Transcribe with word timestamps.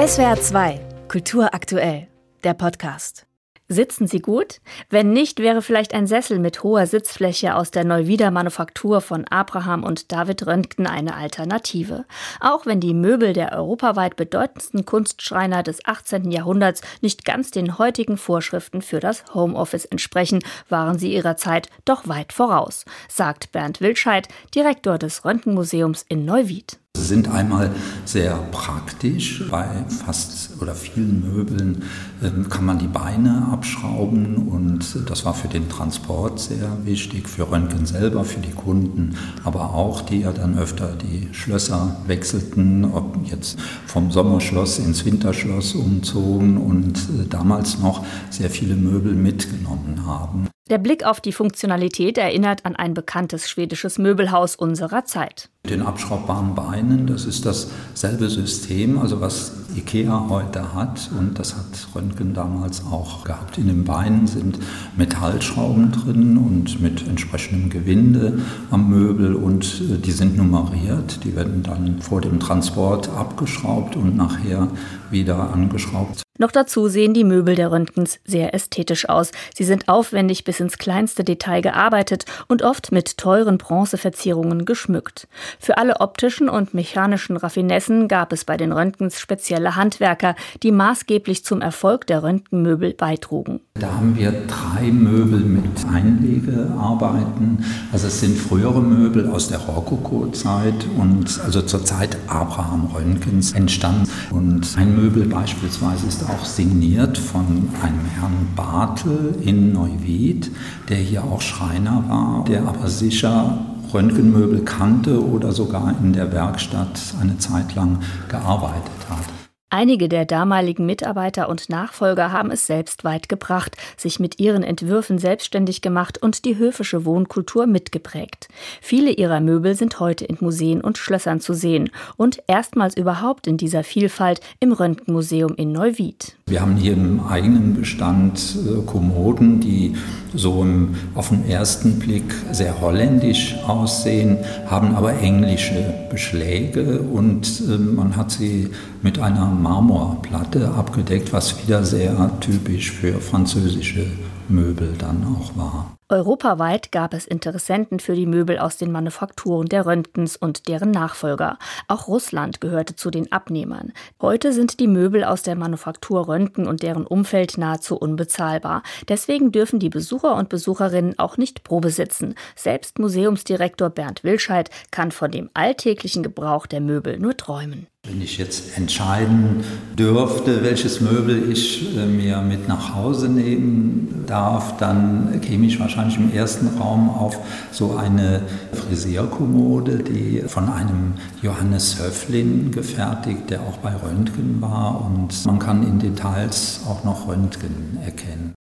SWR 0.00 0.40
2, 0.40 0.80
Kultur 1.08 1.52
aktuell, 1.52 2.08
der 2.42 2.54
Podcast. 2.54 3.26
Sitzen 3.68 4.06
Sie 4.06 4.20
gut? 4.20 4.62
Wenn 4.88 5.12
nicht, 5.12 5.40
wäre 5.40 5.60
vielleicht 5.60 5.92
ein 5.92 6.06
Sessel 6.06 6.38
mit 6.38 6.62
hoher 6.62 6.86
Sitzfläche 6.86 7.54
aus 7.54 7.70
der 7.70 7.84
Neuwieder 7.84 8.30
Manufaktur 8.30 9.02
von 9.02 9.26
Abraham 9.26 9.84
und 9.84 10.10
David 10.10 10.46
Röntgen 10.46 10.86
eine 10.86 11.16
Alternative. 11.16 12.06
Auch 12.40 12.64
wenn 12.64 12.80
die 12.80 12.94
Möbel 12.94 13.34
der 13.34 13.52
europaweit 13.52 14.16
bedeutendsten 14.16 14.86
Kunstschreiner 14.86 15.62
des 15.62 15.84
18. 15.84 16.30
Jahrhunderts 16.30 16.80
nicht 17.02 17.26
ganz 17.26 17.50
den 17.50 17.76
heutigen 17.76 18.16
Vorschriften 18.16 18.80
für 18.80 19.00
das 19.00 19.34
Homeoffice 19.34 19.84
entsprechen, 19.84 20.42
waren 20.70 20.98
sie 20.98 21.12
ihrer 21.12 21.36
Zeit 21.36 21.68
doch 21.84 22.08
weit 22.08 22.32
voraus, 22.32 22.86
sagt 23.10 23.52
Bernd 23.52 23.82
Wildscheid, 23.82 24.28
Direktor 24.54 24.96
des 24.96 25.26
Röntgenmuseums 25.26 26.06
in 26.08 26.24
Neuwied. 26.24 26.78
Sie 27.00 27.06
sind 27.06 27.28
einmal 27.28 27.70
sehr 28.04 28.36
praktisch. 28.52 29.42
Bei 29.50 29.66
fast 29.88 30.60
oder 30.60 30.74
vielen 30.74 31.34
Möbeln 31.34 31.82
ähm, 32.22 32.48
kann 32.50 32.66
man 32.66 32.78
die 32.78 32.88
Beine 32.88 33.48
abschrauben 33.50 34.48
und 34.48 35.08
das 35.08 35.24
war 35.24 35.32
für 35.32 35.48
den 35.48 35.68
Transport 35.70 36.38
sehr 36.38 36.84
wichtig, 36.84 37.26
für 37.26 37.50
Röntgen 37.50 37.86
selber, 37.86 38.24
für 38.24 38.40
die 38.40 38.52
Kunden, 38.52 39.16
aber 39.44 39.74
auch 39.74 40.02
die 40.02 40.20
ja 40.20 40.32
dann 40.32 40.58
öfter 40.58 40.94
die 40.94 41.28
Schlösser 41.32 41.96
wechselten, 42.06 42.84
ob 42.84 43.16
jetzt 43.24 43.58
vom 43.86 44.10
Sommerschloss 44.10 44.78
ins 44.78 45.04
Winterschloss 45.06 45.74
umzogen 45.74 46.58
und 46.58 46.98
äh, 46.98 47.26
damals 47.30 47.78
noch 47.78 48.04
sehr 48.28 48.50
viele 48.50 48.76
Möbel 48.76 49.14
mitgenommen 49.14 50.04
haben. 50.06 50.48
Der 50.70 50.78
Blick 50.78 51.04
auf 51.04 51.20
die 51.20 51.32
Funktionalität 51.32 52.16
erinnert 52.16 52.64
an 52.64 52.76
ein 52.76 52.94
bekanntes 52.94 53.50
schwedisches 53.50 53.98
Möbelhaus 53.98 54.54
unserer 54.54 55.04
Zeit. 55.04 55.50
Den 55.68 55.82
abschraubbaren 55.82 56.54
Beinen, 56.54 57.08
das 57.08 57.24
ist 57.24 57.44
dasselbe 57.44 58.30
System, 58.30 58.96
also 59.00 59.20
was 59.20 59.59
IKEA 59.76 60.26
heute 60.28 60.74
hat 60.74 61.10
und 61.18 61.38
das 61.38 61.56
hat 61.56 61.88
Röntgen 61.94 62.34
damals 62.34 62.84
auch 62.84 63.24
gehabt. 63.24 63.58
In 63.58 63.66
den 63.66 63.84
Beinen 63.84 64.26
sind 64.26 64.58
Metallschrauben 64.96 65.92
drin 65.92 66.36
und 66.36 66.80
mit 66.80 67.06
entsprechendem 67.06 67.70
Gewinde 67.70 68.40
am 68.70 68.88
Möbel 68.88 69.34
und 69.34 69.64
äh, 69.80 69.98
die 69.98 70.12
sind 70.12 70.36
nummeriert. 70.36 71.24
Die 71.24 71.36
werden 71.36 71.62
dann 71.62 72.00
vor 72.00 72.20
dem 72.20 72.40
Transport 72.40 73.08
abgeschraubt 73.10 73.96
und 73.96 74.16
nachher 74.16 74.68
wieder 75.10 75.52
angeschraubt. 75.52 76.22
Noch 76.40 76.52
dazu 76.52 76.88
sehen 76.88 77.12
die 77.12 77.22
Möbel 77.22 77.54
der 77.54 77.70
Röntgens 77.70 78.18
sehr 78.24 78.54
ästhetisch 78.54 79.06
aus. 79.10 79.30
Sie 79.54 79.64
sind 79.64 79.90
aufwendig 79.90 80.44
bis 80.44 80.58
ins 80.58 80.78
kleinste 80.78 81.22
Detail 81.22 81.60
gearbeitet 81.60 82.24
und 82.48 82.62
oft 82.62 82.92
mit 82.92 83.18
teuren 83.18 83.58
Bronzeverzierungen 83.58 84.64
geschmückt. 84.64 85.28
Für 85.58 85.76
alle 85.76 86.00
optischen 86.00 86.48
und 86.48 86.72
mechanischen 86.72 87.36
Raffinessen 87.36 88.08
gab 88.08 88.32
es 88.32 88.46
bei 88.46 88.56
den 88.56 88.72
Röntgens 88.72 89.20
spezielle 89.20 89.69
Handwerker, 89.76 90.34
die 90.62 90.72
maßgeblich 90.72 91.44
zum 91.44 91.60
Erfolg 91.60 92.06
der 92.06 92.22
Röntgenmöbel 92.22 92.94
beitrugen. 92.94 93.60
Da 93.74 93.94
haben 93.94 94.16
wir 94.16 94.32
drei 94.46 94.90
Möbel 94.90 95.40
mit 95.40 95.86
Einlegearbeiten. 95.92 97.64
Also 97.92 98.08
es 98.08 98.20
sind 98.20 98.36
frühere 98.36 98.82
Möbel 98.82 99.30
aus 99.30 99.48
der 99.48 99.58
Rokoko-Zeit 99.58 100.86
und 100.98 101.40
also 101.44 101.62
zur 101.62 101.84
Zeit 101.84 102.16
Abraham 102.26 102.90
Röntgens 102.94 103.52
entstanden. 103.52 104.08
Und 104.30 104.76
ein 104.76 104.94
Möbel 104.94 105.26
beispielsweise 105.26 106.06
ist 106.06 106.28
auch 106.28 106.44
signiert 106.44 107.16
von 107.16 107.68
einem 107.82 108.04
Herrn 108.18 108.48
Bartel 108.54 109.34
in 109.40 109.72
Neuwied, 109.72 110.50
der 110.88 110.98
hier 110.98 111.24
auch 111.24 111.40
Schreiner 111.40 112.04
war, 112.08 112.44
der 112.44 112.66
aber 112.66 112.88
sicher 112.88 113.58
Röntgenmöbel 113.92 114.64
kannte 114.64 115.24
oder 115.24 115.52
sogar 115.52 115.94
in 116.02 116.12
der 116.12 116.32
Werkstatt 116.32 117.00
eine 117.20 117.38
Zeit 117.38 117.74
lang 117.74 118.00
gearbeitet 118.28 118.90
hat. 119.08 119.39
Einige 119.72 120.08
der 120.08 120.24
damaligen 120.24 120.84
Mitarbeiter 120.84 121.48
und 121.48 121.68
Nachfolger 121.68 122.32
haben 122.32 122.50
es 122.50 122.66
selbst 122.66 123.04
weit 123.04 123.28
gebracht, 123.28 123.76
sich 123.96 124.18
mit 124.18 124.40
ihren 124.40 124.64
Entwürfen 124.64 125.18
selbstständig 125.18 125.80
gemacht 125.80 126.18
und 126.20 126.44
die 126.44 126.58
höfische 126.58 127.04
Wohnkultur 127.04 127.68
mitgeprägt. 127.68 128.48
Viele 128.80 129.12
ihrer 129.12 129.38
Möbel 129.38 129.76
sind 129.76 130.00
heute 130.00 130.24
in 130.24 130.38
Museen 130.40 130.80
und 130.80 130.98
Schlössern 130.98 131.40
zu 131.40 131.54
sehen 131.54 131.90
und 132.16 132.42
erstmals 132.48 132.96
überhaupt 132.96 133.46
in 133.46 133.58
dieser 133.58 133.84
Vielfalt 133.84 134.40
im 134.58 134.72
Röntgenmuseum 134.72 135.54
in 135.54 135.70
Neuwied. 135.70 136.34
Wir 136.46 136.62
haben 136.62 136.76
hier 136.76 136.94
im 136.94 137.20
eigenen 137.20 137.74
Bestand 137.74 138.56
äh, 138.66 138.84
Kommoden, 138.84 139.60
die 139.60 139.94
so 140.34 140.62
im, 140.62 140.94
auf 141.14 141.30
den 141.30 141.48
ersten 141.48 141.98
Blick 141.98 142.34
sehr 142.52 142.80
holländisch 142.80 143.56
aussehen, 143.66 144.38
haben 144.66 144.94
aber 144.94 145.18
englische 145.20 145.94
Beschläge 146.10 147.00
und 147.00 147.62
äh, 147.68 147.78
man 147.78 148.16
hat 148.16 148.30
sie 148.30 148.70
mit 149.02 149.18
einer 149.18 149.46
Marmorplatte 149.46 150.68
abgedeckt, 150.70 151.32
was 151.32 151.66
wieder 151.66 151.84
sehr 151.84 152.30
typisch 152.40 152.92
für 152.92 153.20
französische 153.20 154.06
Möbel 154.50 154.94
dann 154.98 155.24
auch 155.24 155.56
war. 155.56 155.96
Europaweit 156.08 156.90
gab 156.90 157.14
es 157.14 157.24
Interessenten 157.24 158.00
für 158.00 158.14
die 158.14 158.26
Möbel 158.26 158.58
aus 158.58 158.76
den 158.76 158.90
Manufakturen 158.90 159.68
der 159.68 159.86
Röntgens 159.86 160.36
und 160.36 160.66
deren 160.66 160.90
Nachfolger. 160.90 161.56
Auch 161.86 162.08
Russland 162.08 162.60
gehörte 162.60 162.96
zu 162.96 163.10
den 163.10 163.30
Abnehmern. 163.30 163.92
Heute 164.20 164.52
sind 164.52 164.80
die 164.80 164.88
Möbel 164.88 165.22
aus 165.22 165.42
der 165.42 165.54
Manufaktur 165.54 166.26
Röntgen 166.26 166.66
und 166.66 166.82
deren 166.82 167.06
Umfeld 167.06 167.58
nahezu 167.58 167.96
unbezahlbar. 167.96 168.82
Deswegen 169.08 169.52
dürfen 169.52 169.78
die 169.78 169.88
Besucher 169.88 170.34
und 170.34 170.48
Besucherinnen 170.48 171.18
auch 171.18 171.36
nicht 171.36 171.62
Probe 171.62 171.90
sitzen. 171.90 172.34
Selbst 172.56 172.98
Museumsdirektor 172.98 173.90
Bernd 173.90 174.24
Wilscheid 174.24 174.68
kann 174.90 175.12
von 175.12 175.30
dem 175.30 175.48
alltäglichen 175.54 176.24
Gebrauch 176.24 176.66
der 176.66 176.80
Möbel 176.80 177.20
nur 177.20 177.36
träumen. 177.36 177.86
Wenn 178.08 178.22
ich 178.22 178.38
jetzt 178.38 178.78
entscheiden 178.78 179.62
dürfte, 179.98 180.64
welches 180.64 181.02
Möbel 181.02 181.50
ich 181.52 181.96
äh, 181.96 182.06
mir 182.06 182.40
mit 182.40 182.66
nach 182.66 182.94
Hause 182.94 183.28
nehmen 183.28 184.24
darf, 184.26 184.78
dann 184.78 185.40
käme 185.42 185.66
ich 185.66 185.78
wahrscheinlich 185.78 186.16
im 186.16 186.32
ersten 186.32 186.78
Raum 186.78 187.10
auf 187.10 187.38
so 187.70 187.96
eine 187.96 188.42
Frisierkommode, 188.72 189.98
die 189.98 190.42
von 190.46 190.70
einem 190.70 191.14
Johannes 191.42 191.98
Höflin 191.98 192.70
gefertigt, 192.70 193.50
der 193.50 193.60
auch 193.60 193.76
bei 193.78 193.94
Röntgen 193.94 194.62
war. 194.62 195.04
Und 195.04 195.44
man 195.44 195.58
kann 195.58 195.86
in 195.86 195.98
Details 195.98 196.80
auch 196.88 197.04
noch 197.04 197.28
Röntgen 197.28 197.98
erkennen. 198.02 198.54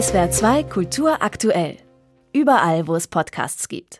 SWR 0.00 0.30
2 0.30 0.62
Kultur 0.62 1.16
aktuell. 1.20 1.78
Überall, 2.32 2.86
wo 2.86 2.94
es 2.94 3.08
Podcasts 3.08 3.68
gibt. 3.68 3.88